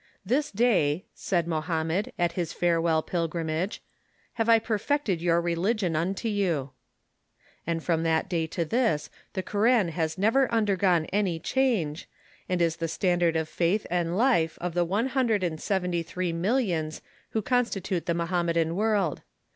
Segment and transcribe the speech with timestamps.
[0.25, 3.83] "This day," said Mohammed, at his Farewell Pilgrimage,"
[4.39, 6.71] have I perfected your religion unto you."
[7.67, 12.09] And from that day to this the Koran has never undergone any change,
[12.49, 16.33] and is the standard of faith and life of the one hundred and seventy three
[16.33, 17.03] millions
[17.37, 19.21] who constitute the Mohammedan world.